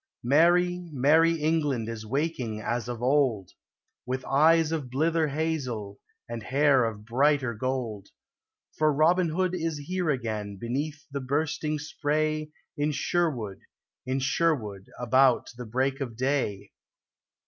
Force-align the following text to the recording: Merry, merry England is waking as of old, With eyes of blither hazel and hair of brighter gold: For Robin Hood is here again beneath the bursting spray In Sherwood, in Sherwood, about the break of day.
Merry, 0.23 0.89
merry 0.91 1.33
England 1.33 1.87
is 1.87 2.07
waking 2.07 2.59
as 2.59 2.89
of 2.89 3.03
old, 3.03 3.51
With 4.03 4.25
eyes 4.25 4.71
of 4.71 4.89
blither 4.89 5.27
hazel 5.27 5.99
and 6.27 6.41
hair 6.41 6.85
of 6.85 7.05
brighter 7.05 7.53
gold: 7.53 8.07
For 8.79 8.91
Robin 8.91 9.29
Hood 9.29 9.53
is 9.53 9.77
here 9.77 10.09
again 10.09 10.57
beneath 10.57 11.05
the 11.11 11.21
bursting 11.21 11.77
spray 11.77 12.49
In 12.75 12.91
Sherwood, 12.91 13.59
in 14.07 14.17
Sherwood, 14.17 14.89
about 14.99 15.51
the 15.55 15.67
break 15.67 16.01
of 16.01 16.17
day. 16.17 16.71